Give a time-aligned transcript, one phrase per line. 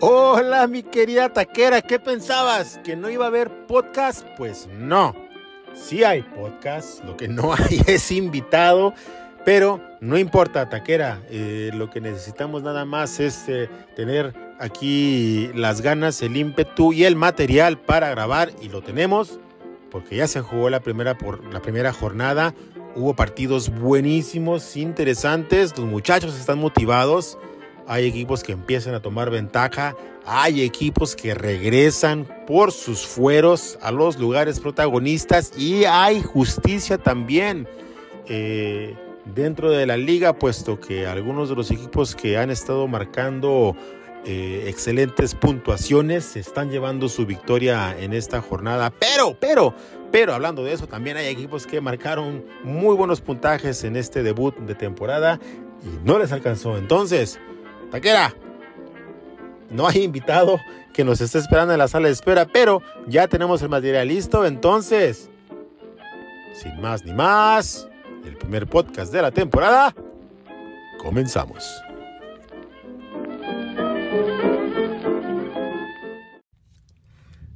[0.00, 2.78] Hola mi querida taquera, ¿qué pensabas?
[2.84, 4.24] ¿Que no iba a haber podcast?
[4.36, 5.12] Pues no,
[5.74, 8.94] sí hay podcast, lo que no hay es invitado,
[9.44, 15.80] pero no importa taquera, eh, lo que necesitamos nada más es eh, tener aquí las
[15.80, 19.40] ganas, el ímpetu y el material para grabar y lo tenemos
[19.90, 22.54] porque ya se jugó la primera, por, la primera jornada,
[22.94, 27.38] hubo partidos buenísimos, interesantes, los muchachos están motivados
[27.88, 33.90] hay equipos que empiezan a tomar ventaja, hay equipos que regresan por sus fueros a
[33.90, 37.66] los lugares protagonistas y hay justicia también
[38.28, 43.74] eh, dentro de la liga, puesto que algunos de los equipos que han estado marcando
[44.26, 48.90] eh, excelentes puntuaciones se están llevando su victoria en esta jornada.
[48.90, 49.74] Pero, pero,
[50.12, 54.54] pero hablando de eso, también hay equipos que marcaron muy buenos puntajes en este debut
[54.58, 55.40] de temporada
[55.82, 56.76] y no les alcanzó.
[56.76, 57.40] Entonces,
[57.90, 58.34] Taquera,
[59.70, 60.60] no hay invitado
[60.92, 64.44] que nos esté esperando en la sala de espera, pero ya tenemos el material listo,
[64.44, 65.30] entonces,
[66.52, 67.88] sin más ni más,
[68.24, 69.94] el primer podcast de la temporada,
[70.98, 71.82] comenzamos.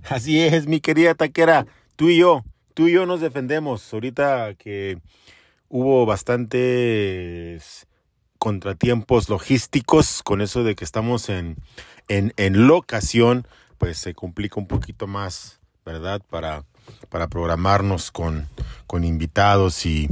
[0.09, 3.93] Así es, mi querida taquera, tú y yo, tú y yo nos defendemos.
[3.93, 4.99] Ahorita que
[5.69, 7.87] hubo bastantes
[8.43, 11.59] contratiempos logísticos, con eso de que estamos en,
[12.09, 13.47] en, en locación,
[13.79, 16.21] pues se complica un poquito más, ¿verdad?
[16.29, 16.65] Para,
[17.09, 18.49] para programarnos con,
[18.89, 20.09] con invitados y,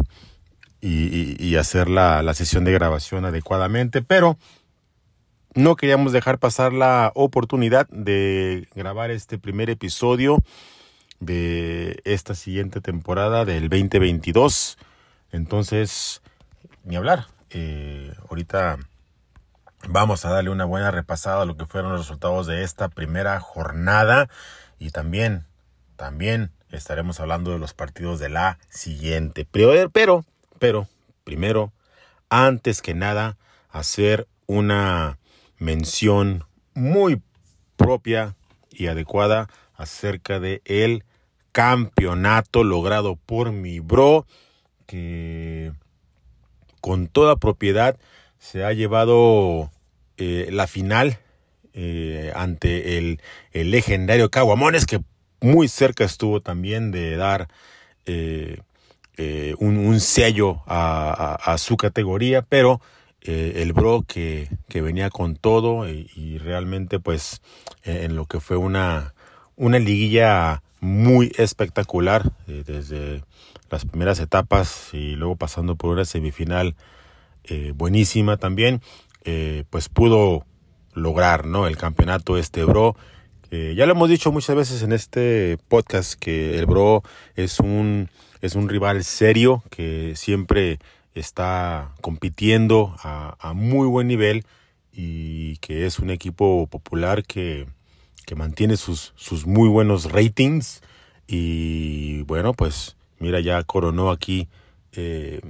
[0.80, 4.38] y, hacer la, la, sesión de grabación adecuadamente, pero
[5.56, 10.40] no queríamos dejar pasar la oportunidad de grabar este primer episodio
[11.18, 14.78] de esta siguiente temporada del 2022.
[15.32, 16.22] Entonces,
[16.84, 18.78] ni hablar, eh, ahorita
[19.88, 23.38] vamos a darle una buena repasada a lo que fueron los resultados de esta primera
[23.40, 24.28] jornada
[24.78, 25.46] y también,
[25.96, 29.46] también estaremos hablando de los partidos de la siguiente.
[29.50, 30.24] Pero, pero,
[30.58, 30.88] pero,
[31.24, 31.72] primero,
[32.28, 33.36] antes que nada,
[33.70, 35.18] hacer una
[35.58, 36.44] mención
[36.74, 37.22] muy
[37.76, 38.36] propia
[38.70, 41.04] y adecuada acerca de el
[41.52, 44.26] campeonato logrado por mi bro
[44.86, 45.72] que
[46.80, 47.96] con toda propiedad
[48.38, 49.70] se ha llevado
[50.16, 51.18] eh, la final
[51.72, 53.20] eh, ante el,
[53.52, 55.00] legendario Caguamones, que
[55.40, 57.48] muy cerca estuvo también de dar
[58.06, 58.58] eh,
[59.58, 62.80] un, sello a, su categoría, pero
[63.22, 67.42] el bro que, venía con todo y, realmente pues
[67.84, 69.14] en lo que fue una,
[69.56, 73.22] una liguilla muy espectacular desde
[73.70, 76.74] las primeras etapas y luego pasando por una semifinal
[77.44, 78.82] eh, buenísima también,
[79.24, 80.44] eh, pues pudo
[80.94, 81.66] lograr ¿no?
[81.66, 82.96] el campeonato este Bro.
[83.50, 87.02] ya lo hemos dicho muchas veces en este podcast que el Bro
[87.36, 88.08] es un,
[88.40, 90.78] es un rival serio que siempre
[91.14, 94.44] está compitiendo a, a muy buen nivel
[94.92, 97.66] y que es un equipo popular que,
[98.26, 100.82] que mantiene sus, sus muy buenos ratings
[101.26, 104.48] y bueno pues mira, ya coronó aquí
[104.92, 105.40] eh,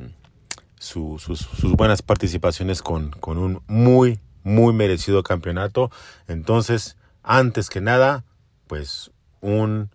[0.78, 5.90] sus, buenas participaciones con, con un muy, muy merecido campeonato.
[6.28, 8.24] Entonces, antes que nada,
[8.66, 9.10] pues
[9.40, 9.90] un,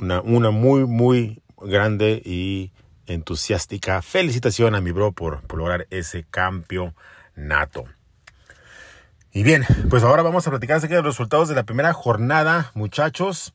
[0.00, 2.72] una, una muy, muy grande y
[3.06, 7.84] entusiástica felicitación a mi bro por, por lograr ese campeonato.
[9.32, 13.54] Y bien, pues ahora vamos a platicar de los resultados de la primera jornada, muchachos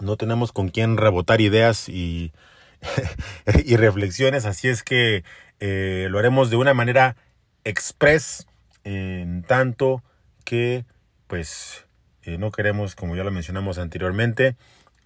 [0.00, 2.32] no tenemos con quién rebotar ideas y,
[3.64, 5.24] y reflexiones, así es que
[5.60, 7.16] eh, lo haremos de una manera
[7.64, 8.46] express,
[8.84, 10.02] en tanto
[10.44, 10.84] que
[11.26, 11.86] pues
[12.22, 14.56] eh, no queremos, como ya lo mencionamos anteriormente,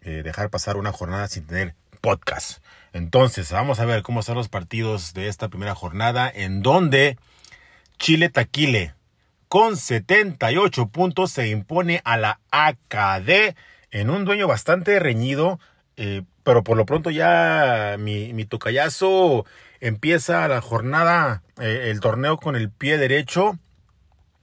[0.03, 2.62] eh, dejar pasar una jornada sin tener podcast.
[2.93, 7.19] Entonces, vamos a ver cómo están los partidos de esta primera jornada, en donde
[7.99, 8.94] Chile Taquile
[9.49, 13.55] con 78 puntos se impone a la AKD
[13.94, 15.61] en un dueño bastante reñido,
[15.96, 19.46] eh, pero por lo pronto ya mi, mi tocayazo
[19.81, 23.56] empieza la jornada, eh, el torneo con el pie derecho,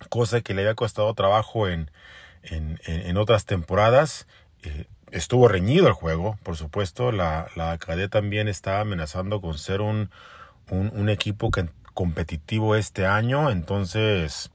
[0.07, 1.92] cosa que le había costado trabajo en,
[2.44, 4.25] en, otras temporadas.
[4.63, 7.77] Eh, estuvo reñido el juego, por supuesto, la, la
[8.09, 10.12] también está amenazando con ser un,
[10.69, 14.50] un, un equipo que, competitivo este año, entonces,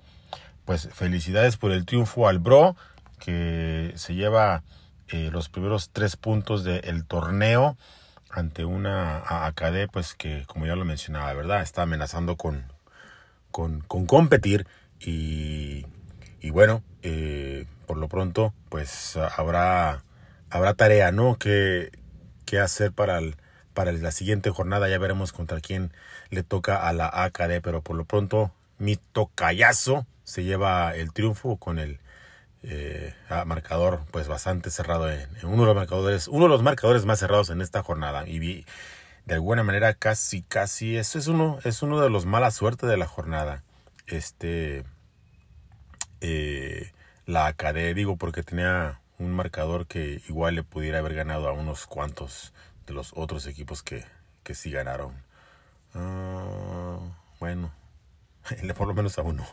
[0.65, 2.77] pues felicidades por el triunfo al Bro,
[3.19, 4.63] que se lleva
[5.09, 7.77] eh, los primeros tres puntos del torneo
[8.31, 11.63] ante una AKD, pues que como ya lo mencionaba, ¿verdad?
[11.63, 12.65] Está amenazando con,
[13.51, 14.67] con, competir
[15.01, 15.87] y,
[16.41, 20.03] y bueno, eh, por lo pronto, pues habrá,
[20.51, 21.39] habrá tarea, ¿no?
[21.39, 21.91] Que,
[22.61, 23.37] hacer para, el,
[23.75, 24.89] para la siguiente jornada.
[24.89, 25.93] Ya veremos contra quién
[26.31, 31.57] le toca a la AKD, pero por lo pronto mi tocayazo se lleva el triunfo
[31.57, 32.01] con el
[32.69, 33.15] eh,
[33.47, 37.51] marcador pues bastante cerrado en, uno de los marcadores uno de los marcadores más cerrados
[37.51, 38.29] en esta jornada.
[38.29, 38.67] Y vi,
[39.25, 42.97] de alguna manera casi casi eso es uno es uno de los mala suerte de
[42.97, 43.63] la jornada.
[44.07, 44.85] Este
[46.21, 46.93] eh,
[47.25, 51.87] la AKD digo porque tenía un marcador que igual le pudiera haber ganado a unos
[51.87, 52.53] cuantos
[52.87, 54.05] de los otros equipos que,
[54.43, 55.15] que sí ganaron.
[55.95, 56.99] Ah,
[57.41, 57.86] bueno
[58.77, 59.47] por lo menos a uno.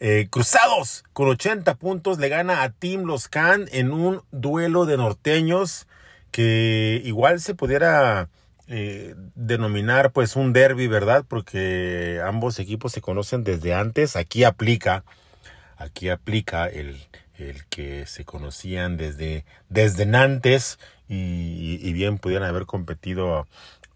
[0.00, 4.96] Eh, Cruzados con 80 puntos le gana a Team Los Can en un duelo de
[4.96, 5.86] norteños
[6.30, 8.28] que igual se pudiera
[8.68, 11.24] eh, denominar pues un derby, ¿verdad?
[11.26, 14.16] Porque ambos equipos se conocen desde antes.
[14.16, 15.04] Aquí aplica,
[15.76, 17.00] aquí aplica el,
[17.38, 20.78] el que se conocían desde, desde antes
[21.08, 23.46] y, bien pudieran haber competido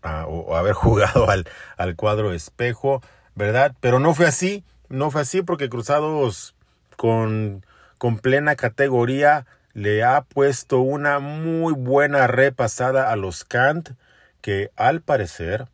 [0.03, 1.47] o, haber jugado al,
[1.77, 3.03] al cuadro espejo.
[3.41, 3.75] ¿Verdad?
[3.81, 6.55] Pero no fue así, no fue así porque Cruzados
[6.99, 7.65] con,
[7.97, 13.93] con plena categoría le ha puesto una muy buena repasada a los Kant
[14.43, 15.69] que al parecer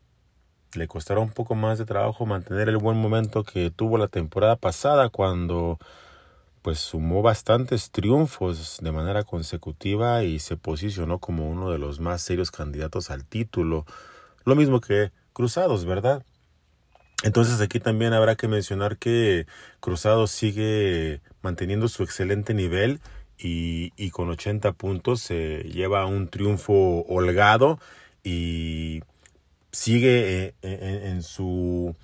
[0.74, 4.54] le costará un poco más de trabajo mantener el buen momento que tuvo la temporada
[4.54, 5.78] pasada cuando
[6.62, 12.22] pues sumó bastantes triunfos de manera consecutiva y se posicionó como uno de los más
[12.22, 13.86] serios candidatos al título.
[14.44, 16.24] Lo mismo que Cruzados, ¿verdad?
[17.22, 19.46] Entonces aquí también habrá que mencionar que
[19.80, 23.00] Cruzado sigue manteniendo su excelente nivel
[23.38, 27.78] y, con 80 puntos se lleva un triunfo holgado
[28.24, 29.02] y
[29.72, 31.94] sigue eh, en, su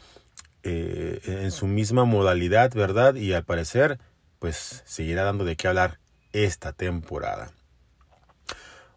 [0.62, 3.14] eh, en su misma modalidad, ¿verdad?
[3.14, 3.98] Y al parecer
[4.38, 5.98] pues seguirá dando de qué hablar
[6.32, 7.52] esta temporada.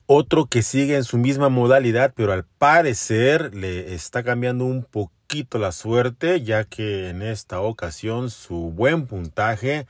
[0.07, 5.14] Otro que sigue en su misma modalidad, pero al parecer le está cambiando un poquito
[5.51, 9.85] la suerte, ya que en esta ocasión su buen puntaje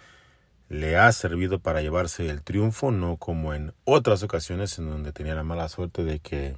[0.69, 5.35] le ha servido para llevarse el triunfo, no como en otras ocasiones en donde tenía
[5.35, 6.57] la mala suerte de que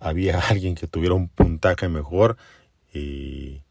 [0.00, 2.36] había alguien que tuviera un puntaje mejor
[2.92, 3.62] y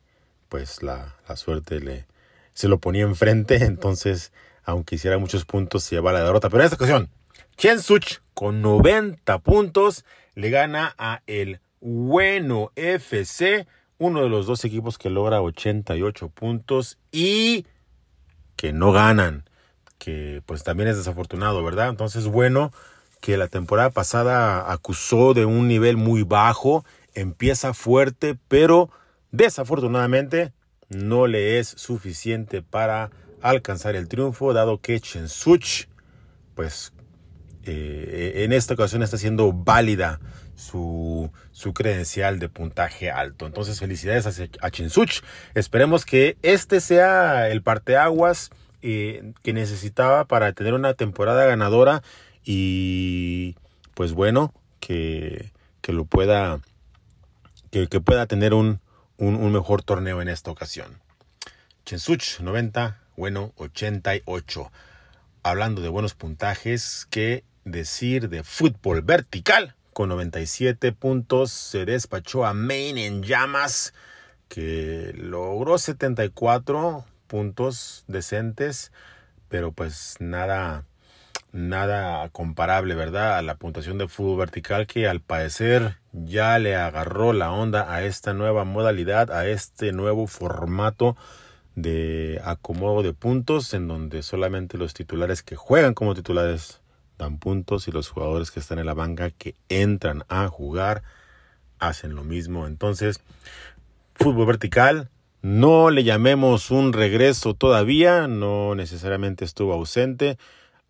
[0.49, 2.05] pues la, la suerte le
[2.53, 4.31] se lo ponía enfrente, entonces
[4.63, 7.09] aunque hiciera muchos puntos se llevaba la derrota, pero en esta ocasión
[7.57, 13.67] Chen Such con 90 puntos le gana a el Bueno FC,
[13.99, 17.67] uno de los dos equipos que logra 88 puntos y
[18.55, 19.43] que no ganan,
[19.99, 21.89] que pues también es desafortunado, ¿verdad?
[21.89, 22.73] Entonces, bueno,
[23.21, 26.83] que la temporada pasada acusó de un nivel muy bajo,
[27.13, 28.89] empieza fuerte, pero
[29.29, 30.53] desafortunadamente
[30.89, 33.11] no le es suficiente para
[33.43, 35.85] alcanzar el triunfo, dado que Such,
[36.55, 36.93] pues
[37.61, 40.19] eh, en esta ocasión está siendo válida
[40.55, 41.31] su,
[41.73, 43.45] credencial de puntaje alto.
[43.45, 45.21] Entonces, felicidades a, a Chinsuch.
[45.53, 48.51] Esperemos que este sea el parteaguas
[48.87, 52.03] eh, que necesitaba para tener una temporada ganadora
[52.43, 53.55] y
[53.95, 55.51] pues bueno, que,
[55.87, 56.59] lo pueda,
[57.71, 58.79] que, pueda tener un,
[59.17, 60.99] un, mejor torneo en esta ocasión.
[61.85, 64.71] Chinsuch 90, bueno 88.
[65.41, 69.74] Hablando de buenos puntajes, que decir de fútbol vertical.
[69.95, 73.93] Con 97 puntos se despachó a Maine en llamas,
[74.49, 78.91] que logró 74 puntos decentes,
[79.47, 80.83] pero pues nada,
[81.53, 83.37] nada comparable, ¿verdad?
[83.37, 88.03] A la puntuación de fútbol vertical que al parecer ya le agarró la onda a
[88.03, 91.15] esta nueva modalidad, a este nuevo formato
[91.75, 96.81] de acomodo de puntos en donde solamente los titulares que juegan como titulares
[97.17, 101.03] dan puntos y los jugadores que están en la banca que entran a jugar
[101.79, 102.67] hacen lo mismo.
[102.67, 103.19] Entonces,
[104.15, 105.09] fútbol vertical,
[105.41, 110.37] no le llamemos un regreso todavía, no necesariamente estuvo ausente,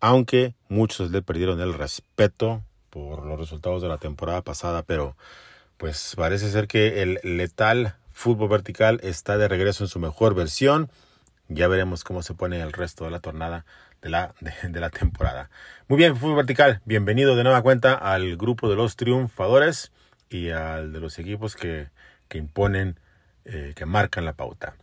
[0.00, 5.16] aunque muchos le perdieron el respeto por los resultados de la temporada pasada, pero
[5.76, 10.90] pues parece ser que el letal fútbol vertical está de regreso en su mejor versión.
[11.48, 13.66] Ya veremos cómo se pone el resto de la tornada
[14.06, 15.50] de la, de, la temporada.
[15.88, 19.90] Muy bien, Fútbol Vertical, bienvenido de nueva cuenta al grupo de los triunfadores
[20.30, 21.88] y al de los equipos que,
[22.28, 23.00] que imponen,
[23.44, 24.76] eh, que marcan la pauta.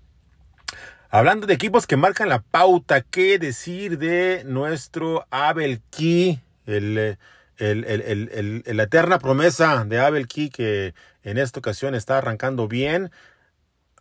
[1.10, 7.18] Hablando de equipos que marcan la pauta, ¿qué decir de nuestro Abel Key, el,
[7.58, 13.10] el, el, la eterna promesa de Abel Key que en esta ocasión está arrancando bien?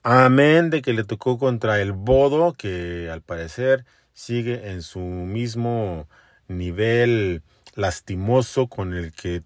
[0.04, 6.08] Amén de que le tocó contra el Bodo, que al parecer sigue en su mismo
[6.48, 7.42] nivel
[7.76, 9.42] lastimoso con el que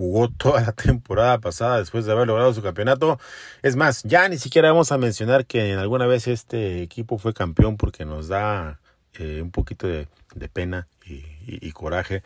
[0.00, 3.18] jugó toda la temporada pasada después de haber logrado su campeonato.
[3.62, 7.32] Es más, ya ni siquiera vamos a mencionar que en alguna vez este equipo fue
[7.32, 8.80] campeón porque nos da
[9.14, 10.06] eh, un poquito de,
[10.52, 12.22] pena y, coraje.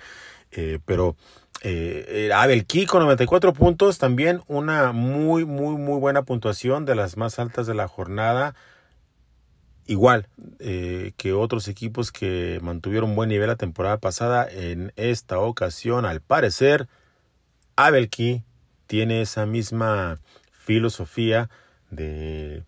[0.51, 1.17] Eh, pero
[1.67, 7.39] eh, Abel con 94 puntos, también una muy, muy, muy buena puntuación de las más
[7.39, 8.55] altas de la jornada.
[9.87, 10.29] Igual
[10.59, 16.21] eh, que otros equipos que mantuvieron buen nivel la temporada pasada, en esta ocasión, al
[16.21, 16.87] parecer,
[17.77, 18.43] Abel Key
[18.87, 21.49] tiene esa misma filosofía
[21.91, 22.63] de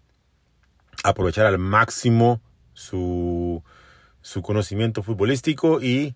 [1.04, 2.40] aprovechar al máximo
[2.72, 3.62] su,
[4.22, 6.14] su conocimiento futbolístico y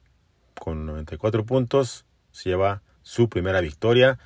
[0.59, 4.19] con 94 puntos se lleva su primera victoria.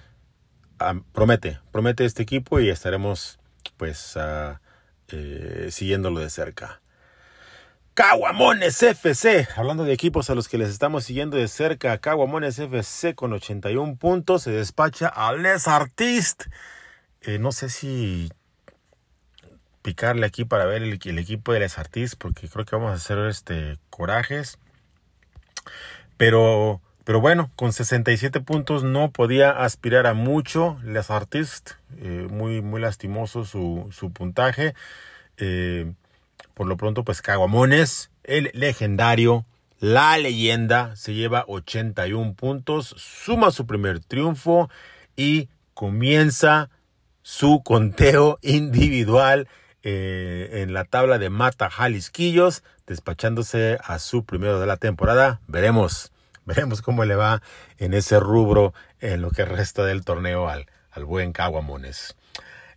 [0.78, 3.38] Ah, promete, promete este equipo y estaremos
[3.76, 4.60] pues ah,
[5.08, 6.80] eh, siguiéndolo de cerca.
[7.94, 13.14] Caguamones FC, hablando de equipos a los que les estamos siguiendo de cerca, Caguamones FC
[13.14, 16.50] con 81 puntos se despacha a Les Artistes.
[17.20, 18.32] Eh, no sé si
[19.82, 23.18] picarle aquí para ver el, equipo de Les Artistes porque creo que vamos a hacer
[23.28, 24.58] este corajes.
[26.16, 30.78] Pero pero bueno, con 67 puntos no podía aspirar a mucho.
[30.84, 34.74] Les Artistes, eh, muy, muy lastimoso su, su puntaje.
[35.36, 35.92] Eh,
[36.54, 39.44] por lo pronto, pues Caguamones, el legendario,
[39.80, 44.70] la leyenda, se lleva 81 puntos, suma su primer triunfo
[45.14, 46.70] y comienza
[47.20, 49.46] su conteo individual
[49.82, 55.40] eh, en la tabla de Mata Jalisquillos, despachándose a su primero de la temporada.
[55.48, 56.13] Veremos.
[56.46, 57.42] Veremos cómo le va
[57.78, 62.16] en ese rubro en lo que resta del torneo al, al buen Caguamones.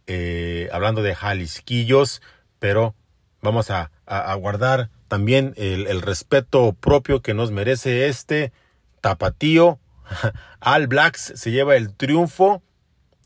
[0.07, 2.21] Eh, hablando de Jalisquillos,
[2.59, 2.95] pero
[3.41, 3.91] vamos a,
[4.35, 8.53] guardar también el, respeto propio que nos merece este
[9.01, 9.79] tapatío.
[10.61, 12.63] Al Blacks se lleva el triunfo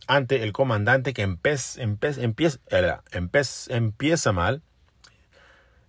[0.07, 2.21] ante el comandante que empieza, empieza,
[3.69, 4.63] empieza mal.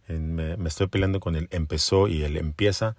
[0.08, 2.96] Me, me, estoy peleando con el empezó y el empieza.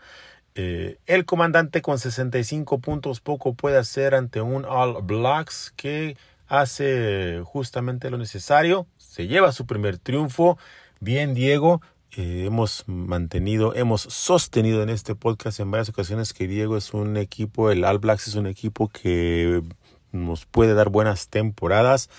[0.55, 6.15] Eh, el comandante con 65 puntos poco puede hacer ante un All Blacks que
[6.47, 8.85] hace justamente lo necesario.
[8.97, 10.57] Se lleva su primer triunfo.
[10.99, 11.81] Bien, Diego.
[12.15, 17.17] Eh, hemos mantenido, hemos sostenido en este podcast en varias ocasiones que Diego es un
[17.17, 19.63] equipo, el All Blacks es un equipo que
[20.11, 22.11] nos puede dar buenas temporadas.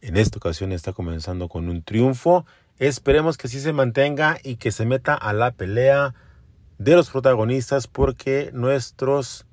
[0.00, 2.44] En esta ocasión está comenzando con un triunfo.
[2.80, 6.14] Esperemos que así se mantenga y que se meta a la pelea
[6.78, 9.46] de los protagonistas porque nuestros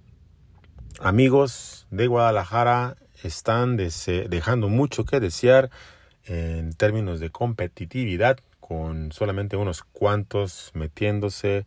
[0.99, 5.69] amigos de Guadalajara están dejando mucho que desear
[6.25, 11.65] en términos de competitividad con solamente unos cuantos metiéndose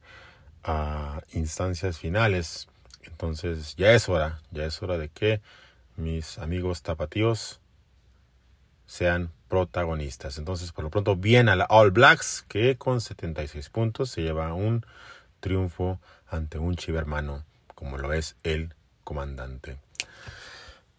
[0.65, 2.69] a instancias finales.
[3.05, 5.41] Entonces ya es hora, ya es hora de que
[5.97, 7.61] mis amigos tapatíos
[8.87, 10.39] sean protagonistas.
[10.39, 14.53] Entonces, por lo pronto, bien a la All Blacks, que con 76 puntos se lleva
[14.55, 14.85] un
[15.41, 18.75] triunfo ante un chivermano como lo es el
[19.05, 19.77] comandante.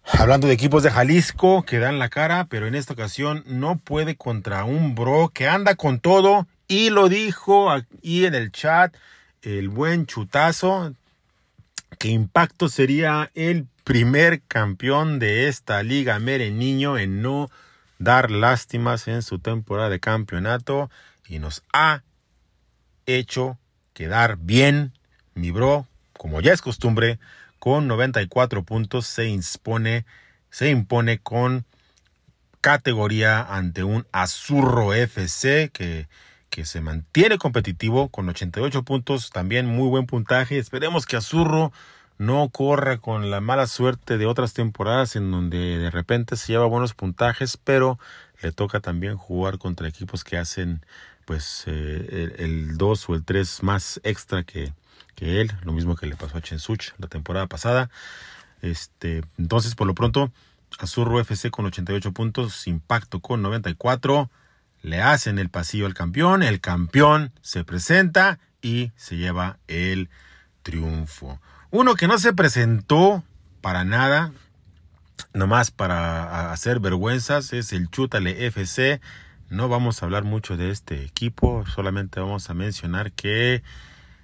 [0.04, 4.16] Hablando de equipos de Jalisco que dan la cara, pero en esta ocasión no puede
[4.16, 8.96] contra un bro que anda con todo y lo dijo aquí en el chat
[9.42, 10.94] el buen chutazo
[12.00, 17.50] que impacto sería el primer campeón de esta liga mere niño en no
[18.00, 20.90] dar lástimas en su temporada de campeonato
[21.28, 22.04] y nos ha
[23.06, 23.58] hecho
[23.98, 24.94] quedar bien.
[25.34, 27.18] Mi bro, como ya es costumbre,
[27.58, 30.06] con 94 puntos se impone,
[30.52, 31.66] se impone con
[32.62, 36.08] categoría ante un Azurro FC que,
[36.52, 40.60] que se mantiene competitivo con 88 puntos, también muy buen puntaje.
[40.60, 41.72] Esperemos que Azurro
[42.20, 46.68] no corra con la mala suerte de otras temporadas en donde de repente se lleva
[46.68, 47.98] buenos puntajes, pero
[48.44, 50.86] le toca también jugar contra equipos que hacen
[51.28, 54.74] pues eh, el 2 o el 3 más extra que,
[55.14, 57.90] que, él, lo mismo que le pasó a Chensuch la temporada pasada.
[58.62, 60.32] Este, entonces, por lo pronto,
[60.80, 64.32] Azurro FC con 88 puntos, Impacto con 94,
[64.82, 70.10] le hacen el pasillo al campeón, el campeón se presenta y se lleva el
[70.64, 71.42] triunfo.
[71.72, 73.22] Uno que no se presentó
[73.60, 74.32] para nada,
[75.34, 79.02] nomás para hacer vergüenzas, es el Chútale FC
[79.50, 83.64] no vamos a hablar mucho de este equipo, solamente vamos a mencionar que,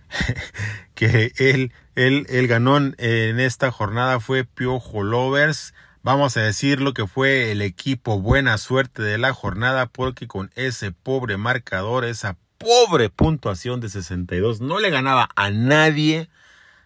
[0.96, 5.74] que el, el, el ganón en esta jornada fue Piojo Lovers.
[6.02, 10.52] vamos a decir lo que fue el equipo buena suerte de la jornada porque con
[10.56, 16.30] ese pobre marcador, esa pobre puntuación de 62, no le ganaba a nadie,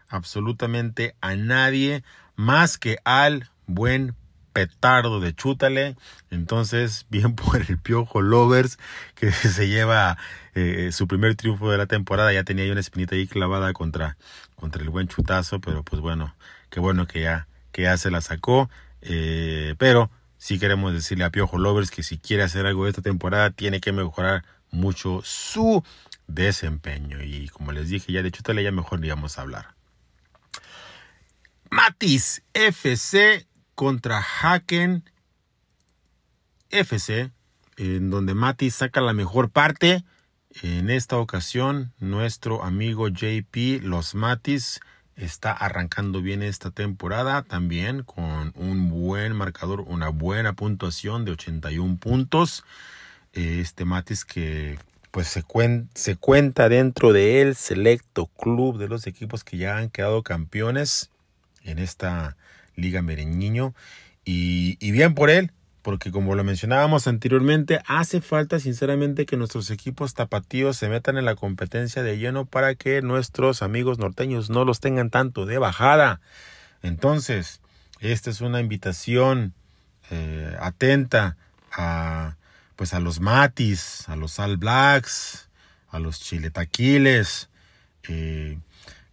[0.09, 2.03] absolutamente a nadie,
[2.35, 4.15] más que al buen
[4.57, 5.95] petardo de Chútale.
[6.31, 8.79] Entonces, bien por el Piojo Lovers,
[9.13, 10.17] que se lleva
[10.55, 12.33] eh, su primer triunfo de la temporada.
[12.33, 14.17] Ya tenía una espinita ahí clavada contra,
[14.55, 16.35] contra el buen chutazo, pero pues bueno,
[16.71, 18.67] qué bueno que ya, que ya se la sacó.
[19.01, 20.09] Eh, pero
[20.39, 23.79] sí queremos decirle a Piojo Lovers que si quiere hacer algo de esta temporada, tiene
[23.79, 25.83] que mejorar mucho su
[26.25, 27.21] desempeño.
[27.21, 29.75] Y como les dije, ya de Chútale ya mejor ni vamos a hablar.
[31.69, 33.45] Matis FC
[33.77, 35.03] contra Haken
[36.71, 37.29] FC,
[37.77, 40.03] en donde Mati saca la mejor parte.
[40.63, 44.79] En esta ocasión, nuestro amigo JP Los Matis
[45.15, 51.97] está arrancando bien esta temporada también con un buen marcador, una buena puntuación de 81
[51.97, 52.63] puntos.
[53.33, 54.79] Este Matis que
[55.11, 55.45] pues se,
[55.93, 61.11] se cuenta dentro de el selecto club de los equipos que ya han quedado campeones
[61.61, 62.37] en esta
[62.77, 63.75] Liga Mereñiño.
[64.23, 70.13] Y, bien por él, porque como lo mencionábamos anteriormente, hace falta sinceramente que nuestros equipos
[70.13, 74.79] tapatíos se metan en la competencia de lleno para que nuestros amigos norteños no los
[74.79, 76.19] tengan tanto de bajada.
[76.81, 77.61] Entonces,
[77.99, 79.53] esta es una invitación
[80.09, 81.37] eh, atenta
[81.71, 82.35] a
[82.75, 85.49] pues a los Matis, a los All Blacks,
[85.89, 87.49] a los Chiletaquiles,
[88.07, 88.59] eh,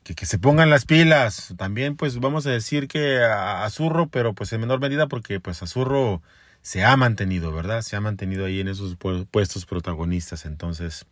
[0.04, 1.54] que, se pongan las pilas.
[1.56, 5.62] También, pues vamos a decir que a, Zurro, pero pues en menor medida porque pues
[5.62, 6.22] a Zurro
[6.60, 7.82] se ha mantenido, ¿verdad?
[7.82, 8.96] Se ha mantenido ahí en esos
[9.30, 10.44] puestos protagonistas.
[10.44, 11.06] Entonces,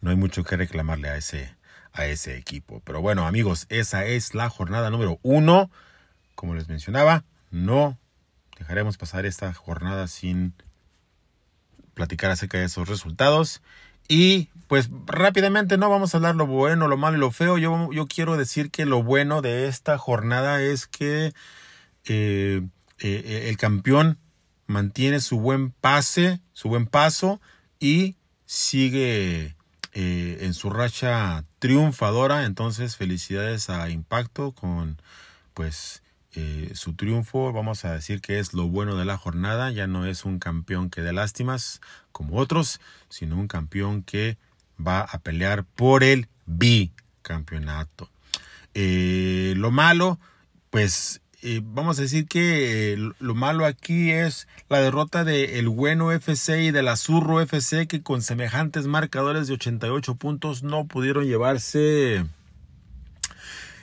[0.00, 1.54] no hay mucho que reclamarle a ese,
[1.92, 2.80] a ese equipo.
[2.84, 5.70] Pero bueno, amigos, esa es la jornada número uno.
[6.34, 7.98] Como les mencionaba, no
[8.58, 10.54] dejaremos pasar esta jornada sin
[11.94, 13.62] platicar acerca de esos resultados.
[14.08, 17.58] Y pues rápidamente no vamos a hablar lo bueno, lo malo y lo feo.
[17.58, 21.32] Yo, yo quiero decir que lo bueno de esta jornada es que
[22.04, 22.62] eh,
[23.00, 24.20] eh, el campeón
[24.68, 27.40] mantiene su buen pase, su buen paso
[27.80, 28.14] y
[28.46, 29.56] sigue
[29.92, 32.44] eh, en su racha triunfadora.
[32.44, 35.02] Entonces felicidades a Impacto con
[35.52, 36.00] pues
[36.36, 40.06] eh, su triunfo, vamos a decir que es lo bueno de la jornada, ya no
[40.06, 41.80] es un campeón que dé lástimas
[42.12, 44.38] como otros, sino un campeón que
[44.86, 48.10] va a pelear por el bicampeonato.
[48.74, 50.18] Eh, lo malo,
[50.70, 56.12] pues eh, vamos a decir que lo malo aquí es la derrota de el bueno
[56.12, 62.26] FC y del Azurro FC que con semejantes marcadores de 88 puntos no pudieron llevarse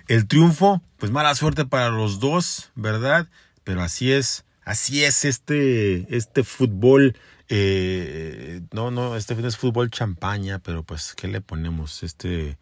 [0.08, 3.28] el triunfo, pues mala suerte para los dos, ¿verdad?
[3.64, 7.18] Pero así es, así es este, este fútbol.
[7.50, 12.04] Eh, no, no, este es fútbol champaña, pero pues, ¿qué le ponemos?
[12.04, 12.58] Este,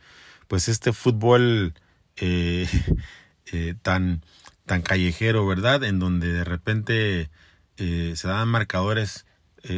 [0.47, 1.73] pues este fútbol
[2.17, 2.67] eh,
[3.51, 4.23] eh, tan,
[4.65, 5.83] tan callejero, ¿verdad?
[5.83, 7.29] En donde de repente
[7.77, 9.25] se dan marcadores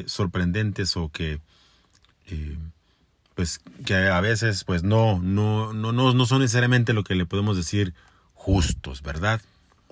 [0.05, 1.39] sorprendentes o que
[3.33, 7.25] pues que a veces pues no, no, no, no, no son necesariamente lo que le
[7.25, 7.95] podemos decir
[8.33, 9.41] justos, ¿verdad?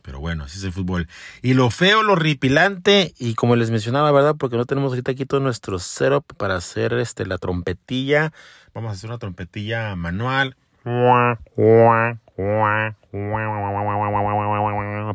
[0.06, 1.08] Pero bueno, así es el fútbol.
[1.42, 4.36] Y lo feo, lo ripilante, y como les mencionaba, ¿verdad?
[4.38, 8.32] Porque no tenemos ahorita aquí todo nuestro setup para hacer este la trompetilla.
[8.76, 10.56] Vamos a hacer una trompetilla manual.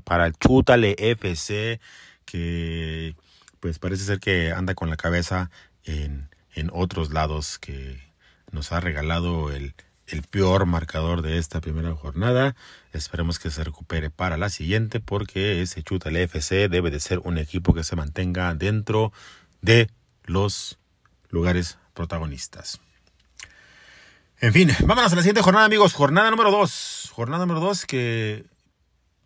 [0.04, 1.80] Para el Chútale FC,
[2.24, 3.14] que
[3.60, 5.52] pues parece ser que anda con la cabeza
[5.84, 8.00] en, en otros lados que
[8.50, 9.72] nos ha regalado el,
[10.10, 12.54] el peor marcador de esta primera jornada.
[12.92, 17.20] Esperemos que se recupere para la siguiente porque ese Chuta el FC debe de ser
[17.20, 19.12] un equipo que se mantenga dentro
[19.62, 19.90] de
[20.24, 20.78] los
[21.28, 22.80] lugares protagonistas.
[24.40, 25.92] En fin, vámonos a la siguiente jornada, amigos.
[25.92, 27.10] Jornada número 2.
[27.12, 28.46] Jornada número 2 que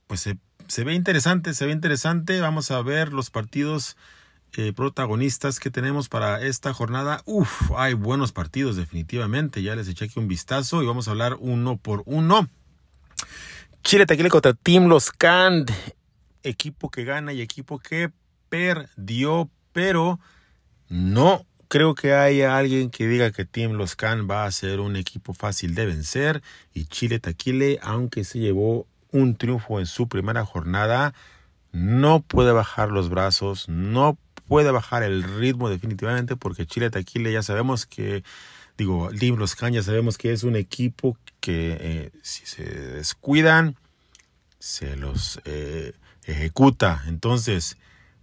[0.06, 2.40] pues se, se, ve interesante, se ve interesante.
[2.40, 3.96] Vamos a ver los partidos
[4.56, 7.22] eh, protagonistas que tenemos para esta jornada.
[7.24, 9.62] Uf, hay buenos partidos definitivamente.
[9.62, 12.48] Ya les eché aquí un vistazo y vamos a hablar uno por uno.
[13.82, 15.70] Chile Tequila contra Team Los Cand.
[16.42, 18.10] Equipo que gana y equipo que
[18.48, 20.20] perdió, pero
[20.88, 24.94] no creo que haya alguien que diga que Team Los Can va a ser un
[24.94, 30.44] equipo fácil de vencer y Chile Taquile, aunque se llevó un triunfo en su primera
[30.44, 31.14] jornada,
[31.72, 34.16] no puede bajar los brazos, no
[34.48, 38.22] puede bajar el ritmo definitivamente porque Chile Taquile ya sabemos que,
[38.76, 43.76] digo, Los ya sabemos que es un equipo que eh, si se descuidan,
[44.58, 45.92] se los, eh,
[46.26, 47.02] ejecuta.
[47.06, 47.76] Entonces,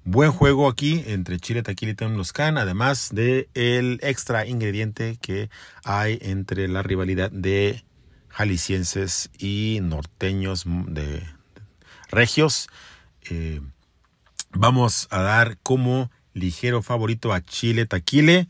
[0.04, 5.50] buen juego aquí entre Chile, Taquil y Los Can, además de el extra ingrediente que
[5.84, 7.84] hay entre la rivalidad de
[8.30, 11.24] jaliscienses y norteños de,
[12.10, 12.68] regios.
[13.30, 13.62] Eh,
[14.54, 18.48] vamos a dar como ligero favorito a Chile Taquile,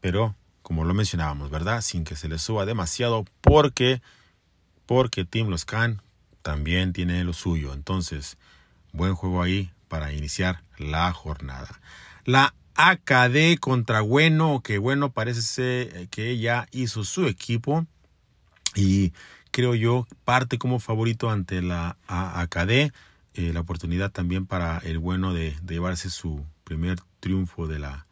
[0.00, 1.80] pero como lo mencionábamos, ¿verdad?
[1.80, 4.02] Sin que se le suba demasiado porque
[4.86, 6.00] porque Team Los Can
[6.42, 7.74] también tiene lo suyo.
[7.74, 8.38] Entonces,
[8.92, 11.80] buen juego ahí para iniciar la jornada.
[12.24, 17.86] La AKD contra Bueno, que Bueno parece que ya hizo su equipo
[18.74, 19.12] y
[19.50, 22.92] creo yo parte como favorito ante la AKD.
[23.38, 28.08] Eh, la oportunidad también para el Bueno de, llevarse su primer triunfo de la,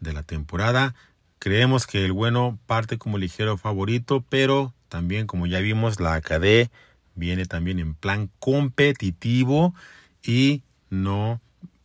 [0.00, 0.96] de la temporada.
[1.38, 6.72] Creemos que el Bueno parte como ligero favorito, pero también, como ya vimos, la AKD
[7.14, 9.76] viene también en plan competitivo
[10.24, 11.40] y no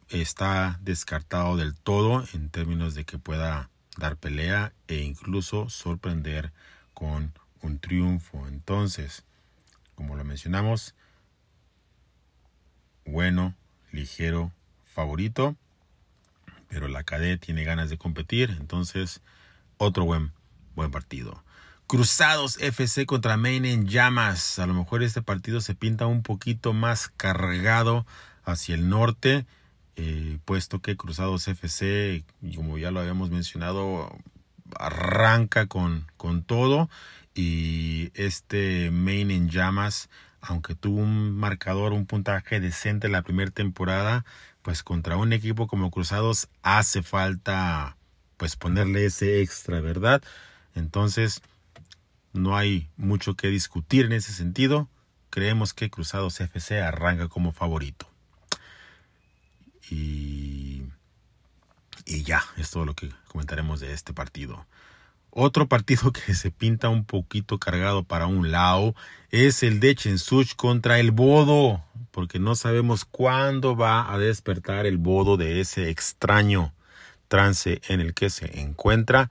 [0.08, 6.52] está descartado del todo en términos de que pueda dar pelea e incluso sorprender
[6.96, 8.48] con un triunfo.
[8.48, 9.26] Entonces,
[9.94, 10.96] como lo mencionamos,
[13.06, 13.56] bueno,
[13.92, 14.52] ligero,
[14.94, 15.56] favorito,
[16.68, 19.22] pero la AKD tiene ganas de competir, entonces
[19.78, 20.32] otro buen,
[20.76, 21.44] buen partido.
[21.88, 24.60] Cruzados FC contra Maine en llamas.
[24.60, 28.06] A lo mejor este partido se pinta un poquito más cargado
[28.44, 29.48] hacia el norte,
[29.96, 32.24] eh, puesto que Cruzados FC,
[32.56, 34.16] como ya lo habíamos mencionado,
[34.78, 36.90] arranca con, con todo
[37.34, 40.10] y este Maine en llamas,
[40.42, 44.26] aunque tuvo un marcador, un puntaje decente la primera temporada,
[44.62, 47.98] pues contra un equipo como Cruzados hace falta
[48.38, 50.24] pues ponerle ese extra, ¿verdad?
[50.74, 51.42] Entonces,
[52.32, 54.88] no hay mucho que discutir en ese sentido.
[55.30, 58.10] Creemos que Cruzados FC arranca como favorito.
[59.90, 60.84] Y,
[62.06, 64.66] y ya, es todo lo que comentaremos de este partido.
[65.32, 68.96] Otro partido que se pinta un poquito cargado para un lado
[69.32, 74.98] es el de Chensuch contra el Bodo, porque no sabemos cuándo va a despertar el
[74.98, 76.74] Bodo de ese extraño
[77.28, 79.30] trance en el que se encuentra.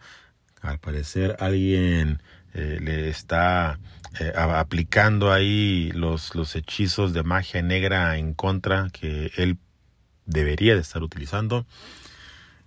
[0.63, 2.23] Al parecer alguien
[2.55, 3.79] eh, le está
[4.21, 9.59] eh, aplicando ahí los, hechizos de magia negra en contra que él
[10.25, 11.67] debería de estar utilizando.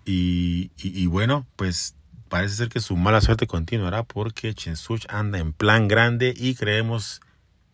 [0.05, 1.95] Y, bueno, pues
[2.31, 7.19] parece ser que su mala suerte continuará porque Chensuch anda en plan grande y creemos,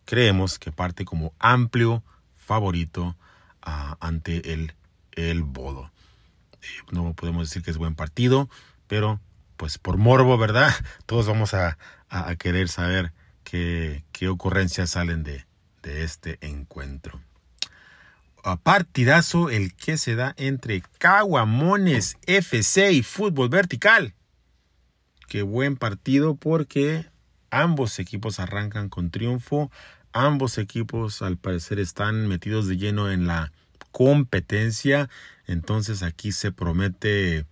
[0.04, 2.02] creemos que parte como amplio
[2.34, 3.16] favorito
[3.62, 4.74] ah, ante el,
[5.12, 5.92] el Bodo.
[6.60, 8.50] Eh, no podemos decir que es buen partido,
[8.88, 9.20] pero
[9.56, 10.74] pues por morbo, ¿verdad?
[11.06, 13.12] Todos vamos a, a, querer saber
[13.44, 15.46] qué, qué ocurrencias salen de,
[15.84, 17.20] de este encuentro.
[18.42, 24.14] A partidazo el que se da entre Caguamones FC y Fútbol Vertical.
[25.28, 27.06] Qué buen partido porque
[27.50, 29.70] ambos equipos arrancan con triunfo.
[30.12, 33.52] Ambos equipos al parecer están metidos de lleno en la
[33.92, 35.08] competencia.
[35.46, 37.46] Entonces aquí se promete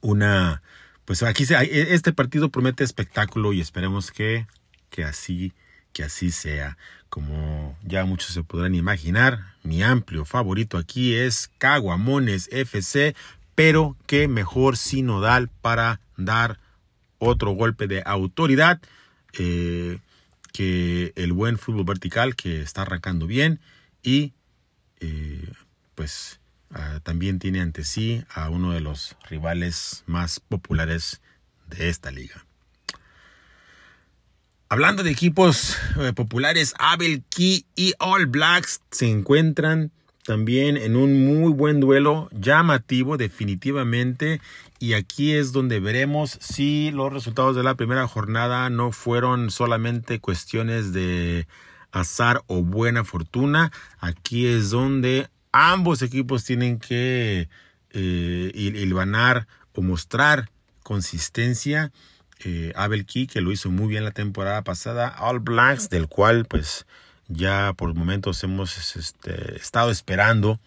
[0.00, 0.62] una
[1.04, 1.56] pues aquí se,
[1.92, 4.46] este partido promete espectáculo y esperemos que,
[4.90, 5.52] que así
[5.92, 6.78] que así sea.
[7.08, 13.16] Como ya muchos se podrán imaginar, mi amplio favorito aquí es Caguamones FC,
[13.56, 16.60] pero qué mejor sinodal para dar
[17.20, 18.80] otro golpe de autoridad
[19.38, 20.00] eh,
[20.52, 23.60] que el buen fútbol vertical que está arrancando bien
[24.02, 24.32] y
[24.98, 25.48] eh,
[25.94, 26.40] pues
[26.72, 31.20] Ah, también tiene ante sí a uno de los rivales más populares
[31.66, 32.46] de esta liga.
[34.68, 39.90] Hablando de equipos eh, populares, Abel Key y All Blacks se encuentran
[40.24, 44.40] también en un muy buen duelo llamativo definitivamente
[44.80, 50.20] y aquí es donde veremos si los resultados de la primera jornada no fueron solamente
[50.20, 51.46] cuestiones de
[51.92, 53.72] azar o buena fortuna.
[53.98, 57.50] Aquí es donde ambos equipos tienen que
[57.90, 58.90] eh,
[59.74, 60.48] o mostrar
[60.82, 61.92] consistencia.
[62.42, 66.46] Eh, Abel Key, que lo hizo muy bien la temporada pasada, All Blacks, del cual
[66.46, 66.86] pues
[67.28, 70.58] ya por momentos hemos este, estado esperando,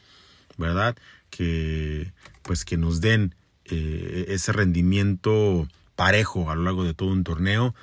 [0.58, 0.96] ¿verdad?
[1.32, 3.34] Que pues que nos den
[3.66, 7.76] eh, ese rendimiento parejo a lo largo de todo un torneo.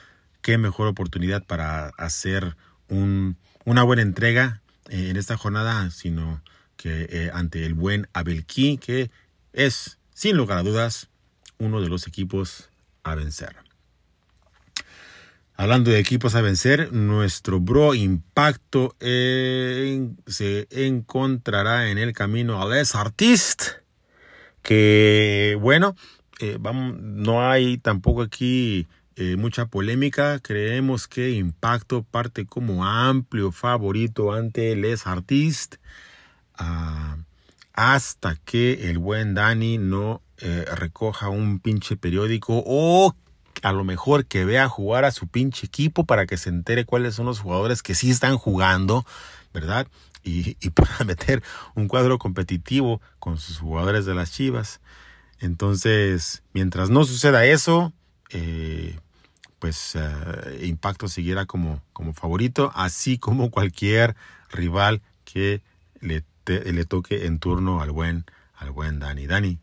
[0.42, 2.56] Qué mejor oportunidad para hacer
[2.88, 6.42] un, una buena entrega en esta jornada, sino
[6.76, 9.10] que eh, ante el buen Abel Key, que
[9.52, 11.08] es, sin lugar a dudas,
[11.58, 12.70] uno de los equipos
[13.02, 13.56] a vencer.
[15.56, 22.94] Hablando de equipos a vencer, nuestro bro Impacto se encontrará en el camino a Les
[22.94, 23.79] Artistes.
[24.62, 25.96] Que bueno,
[26.40, 30.38] eh, vamos, no hay tampoco aquí eh, mucha polémica.
[30.40, 35.80] Creemos que Impacto parte como amplio favorito ante Les Artistes.
[36.56, 37.16] Ah,
[37.72, 43.14] hasta que el buen Dani no eh, recoja un pinche periódico o
[43.62, 47.14] a lo mejor que vea jugar a su pinche equipo para que se entere cuáles
[47.14, 49.04] son los jugadores que sí están jugando,
[49.52, 49.86] ¿verdad?
[50.22, 51.42] Y, y pueda meter
[51.74, 54.80] un cuadro competitivo con sus jugadores de las Chivas.
[55.40, 57.92] Entonces, mientras no suceda eso,
[58.30, 58.98] eh,
[59.58, 64.16] pues eh, Impacto siguiera como, como favorito, así como cualquier
[64.50, 65.62] rival que
[66.00, 68.24] le, le toque en turno al buen,
[68.56, 69.26] al buen Dani.
[69.26, 69.58] Dani,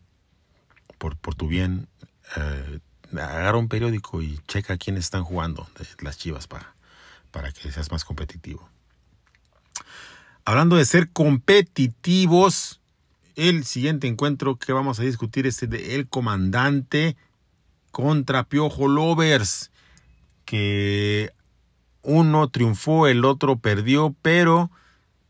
[0.98, 1.88] por, por tu bien,
[2.36, 2.80] eh,
[3.12, 5.68] agarra un periódico y checa quiénes están jugando
[6.00, 6.74] las chivas para,
[7.30, 8.68] para que seas más competitivo.
[10.48, 12.80] Hablando de ser competitivos,
[13.36, 17.18] el siguiente encuentro que vamos a discutir es el de El Comandante
[17.90, 19.70] contra Piojo Lovers,
[20.46, 21.32] que
[22.00, 24.70] uno triunfó, el otro perdió, pero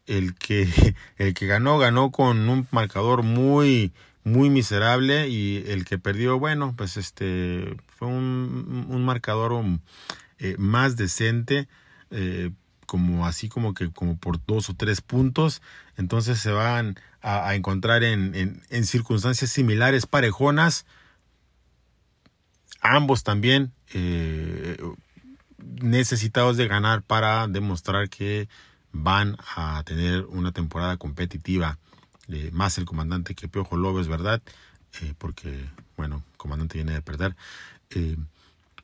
[0.06, 0.68] el que,
[1.16, 6.74] el que ganó, ganó con un marcador muy, muy miserable y el que perdió, bueno,
[6.76, 9.64] pues este fue un, un marcador
[10.38, 11.66] eh, más decente,
[12.12, 12.52] eh,
[12.88, 15.60] como así como que como por dos o tres puntos,
[15.98, 20.86] entonces se van a, encontrar en, en, circunstancias similares, parejonas,
[22.80, 24.78] ambos también eh,
[25.82, 28.48] necesitados de ganar para demostrar que
[28.92, 31.78] van a tener una temporada competitiva
[32.28, 34.40] eh, más el comandante que Piojo López, ¿verdad?
[35.02, 35.62] Eh, porque,
[35.98, 37.36] bueno, el comandante viene de perder.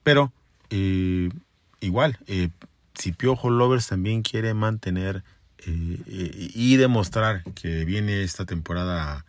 [0.02, 0.30] Pero,
[1.80, 2.18] igual,
[2.94, 5.22] si Piojo Lovers también quiere mantener
[5.66, 9.24] y demostrar que viene esta temporada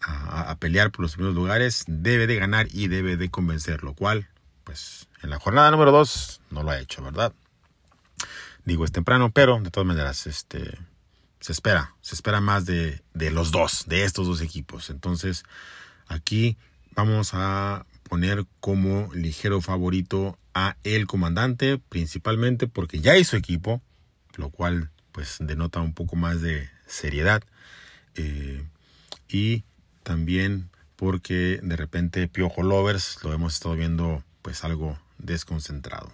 [0.00, 3.94] a, a, pelear por los primeros lugares, debe de ganar y debe de convencer, lo
[3.94, 4.28] cual,
[4.64, 7.32] pues, en la jornada número 2 no lo ha hecho, ¿verdad?
[8.64, 10.78] Digo, es temprano, pero de todas maneras, este,
[11.40, 14.90] se espera, se espera más de, de los dos, de estos dos equipos.
[14.90, 15.44] Entonces,
[16.06, 16.56] aquí
[16.94, 20.38] vamos a poner como ligero favorito
[20.84, 23.82] el comandante, principalmente porque ya hizo equipo,
[24.36, 27.42] lo cual pues denota un poco más de seriedad.
[28.14, 28.64] Eh,
[29.28, 29.64] y
[30.02, 36.12] también porque de repente Piojo Lovers lo hemos estado viendo pues algo desconcentrado.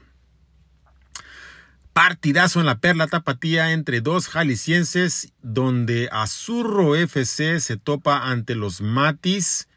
[1.95, 8.81] Partidazo en la Perla Tapatía entre dos jaliscienses, donde Azurro FC se topa ante los
[8.81, 9.69] Matis.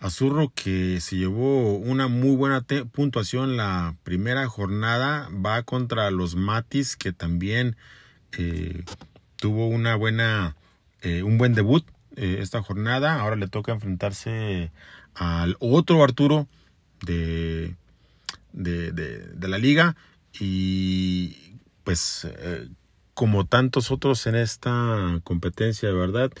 [0.00, 6.96] Azurro que se llevó una muy buena puntuación la primera jornada, va contra los Matis
[6.96, 7.76] que también
[8.32, 8.82] eh,
[9.36, 10.56] tuvo una buena,
[11.02, 11.84] eh, un buen debut
[12.16, 13.20] eh, esta jornada.
[13.20, 14.72] Ahora le toca enfrentarse
[15.14, 16.48] al otro Arturo
[17.04, 17.76] de,
[18.54, 19.96] de, de la liga
[20.32, 22.26] y pues
[23.12, 26.32] como tantos otros en esta competencia, de verdad,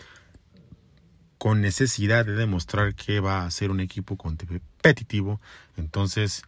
[1.40, 5.40] con necesidad de demostrar que va a ser un equipo competitivo,
[5.78, 6.42] entonces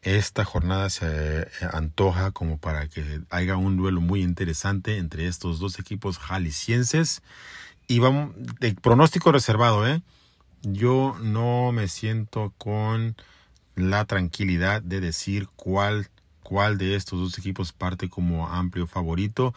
[0.00, 5.78] esta jornada se antoja como para que haya un duelo muy interesante entre estos dos
[5.78, 7.20] equipos jaliscienses
[7.86, 10.00] y vamos de pronóstico reservado, ¿eh?
[10.62, 13.16] Yo no me siento con
[13.74, 16.08] la tranquilidad de decir cuál
[16.42, 19.52] cuál de estos dos equipos parte como amplio favorito.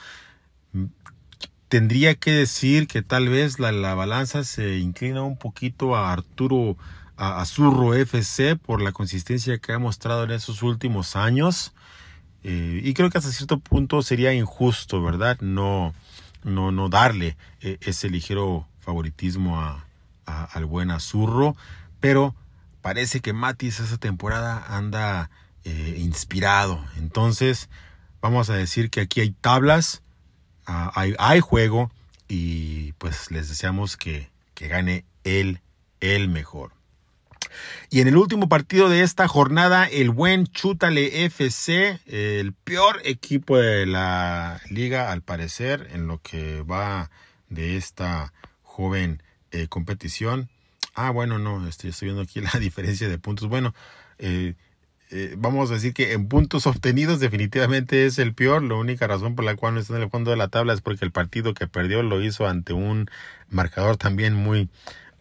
[1.73, 6.77] Tendría que decir que tal vez la, balanza se inclina un poquito a Arturo
[7.17, 11.73] a Azurro FC por la consistencia que ha mostrado en esos últimos años.
[12.43, 15.39] Eh, y creo que hasta cierto punto sería injusto, ¿verdad?
[15.41, 15.95] No,
[16.43, 19.83] no, no darle eh, ese ligero favoritismo a,
[20.27, 21.55] al buen Azurro.
[21.99, 22.35] Pero
[22.83, 25.31] parece que Matis esa temporada anda
[25.63, 26.85] eh, inspirado.
[26.97, 27.67] Entonces,
[28.21, 30.02] vamos a decir que aquí hay tablas,
[30.65, 31.91] hay, hay, juego
[32.27, 35.61] y pues les deseamos que, que gane el,
[35.99, 36.71] el mejor.
[37.89, 43.57] Y en el último partido de esta jornada, el buen Chútale FC, el peor equipo
[43.57, 47.11] de la liga al parecer en lo que va
[47.49, 49.21] de esta joven
[49.51, 50.49] eh, competición.
[50.95, 53.47] Ah, bueno, no, estoy, estoy, viendo aquí la diferencia de puntos.
[53.47, 53.73] Bueno,
[54.17, 54.55] eh,
[55.15, 58.63] eh, vamos a decir que en puntos obtenidos definitivamente es el peor.
[58.63, 60.81] La única razón por la cual no está en el fondo de la tabla es
[60.81, 63.11] porque el partido que perdió lo hizo ante un
[63.47, 64.69] marcador también muy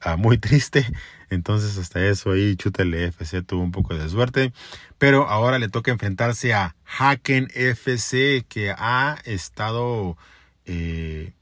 [0.01, 0.87] ah, muy triste.
[1.29, 4.55] Entonces hasta eso ahí Chutale FC tuvo un poco de suerte.
[4.97, 10.17] Pero ahora le toca enfrentarse a Haken FC que ha estado...
[10.65, 11.33] Eh,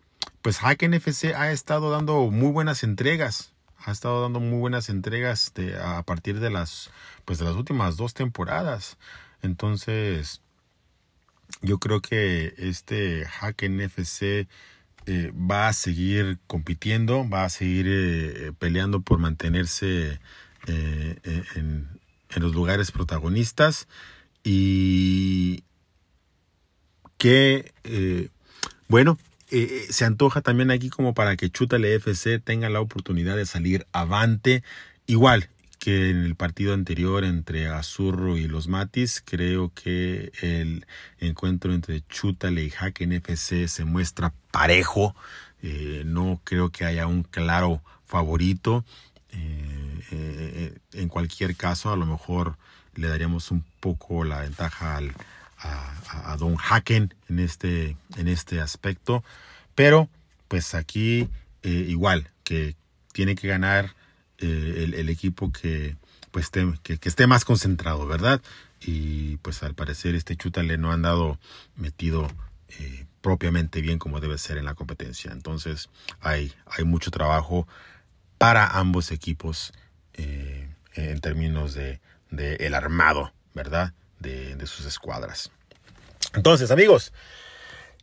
[0.43, 3.53] pues Haken FC ha estado dando muy buenas entregas.
[3.79, 6.91] Ha estado dando muy buenas entregas a partir de las,
[7.25, 8.99] pues de las últimas dos temporadas.
[9.43, 10.43] Entonces,
[11.63, 14.49] yo creo que este Haken FC
[15.07, 20.21] eh, va a seguir compitiendo, va a seguir eh, peleando por mantenerse
[20.67, 21.89] eh, en,
[22.37, 23.89] los lugares protagonistas
[24.45, 25.65] y
[27.19, 27.73] que,
[28.89, 33.85] bueno, se antoja también aquí como para que Chutale FC tenga la oportunidad de salir
[33.93, 34.63] avante.
[35.07, 40.87] Igual, que en el partido anterior entre Azurro y los Matis, creo que el
[41.19, 45.17] encuentro entre Chútale y Haken FC se muestra parejo.
[45.63, 48.85] Eh, no creo que haya un claro favorito.
[49.33, 52.59] Eh, eh, en cualquier caso, a lo mejor
[52.95, 55.15] le daríamos un poco la ventaja al,
[55.57, 59.25] a, a, Don Haken en este, en este aspecto.
[59.75, 60.11] Pero,
[60.47, 61.27] pues aquí
[61.63, 62.75] igual, que
[63.13, 63.95] tiene que ganar
[64.41, 65.97] eh, el, equipo que,
[66.31, 68.41] pues, esté, que, esté más concentrado, ¿verdad?
[68.81, 71.39] Y pues al parecer este Chútale no han dado
[71.77, 72.27] metido
[72.79, 75.33] eh, propiamente bien como debe ser en la competencia.
[75.33, 77.69] Entonces hay, hay mucho trabajo
[78.39, 79.75] para ambos equipos
[80.15, 82.01] eh, en términos de,
[82.31, 83.93] de, el armado, ¿verdad?
[84.19, 85.51] De, de sus escuadras.
[86.35, 87.13] Entonces, amigos,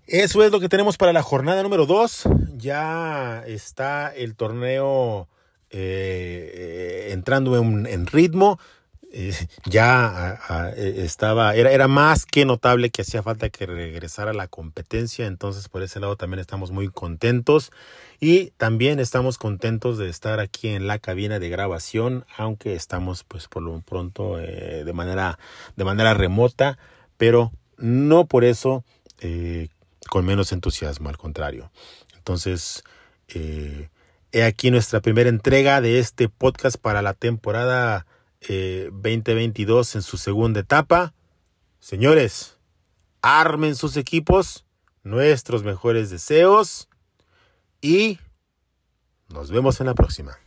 [0.06, 2.23] eso es lo que tenemos para la jornada número 2.
[2.58, 5.28] Ya está el torneo
[5.70, 8.60] eh, entrando en, ritmo.
[9.12, 9.34] Eh,
[9.66, 10.38] ya
[10.76, 15.82] estaba, era, era más que notable que hacía falta que regresara la competencia, entonces por
[15.82, 17.72] ese lado también estamos muy contentos
[18.20, 23.48] y también estamos contentos de estar aquí en la cabina de grabación, aunque estamos pues
[23.48, 25.40] por lo pronto eh, de, manera,
[25.78, 26.78] de manera remota,
[27.18, 28.84] pero no por eso
[30.10, 31.72] con menos entusiasmo, al contrario.
[32.16, 32.84] Entonces,
[34.32, 38.06] He aquí nuestra primera entrega de este podcast para la temporada
[38.42, 41.13] 2022 eh, en su segunda etapa.
[41.80, 42.58] Señores,
[43.22, 44.66] armen sus equipos,
[45.04, 46.90] nuestros mejores deseos
[47.82, 48.20] y
[49.30, 50.38] nos vemos en la próxima.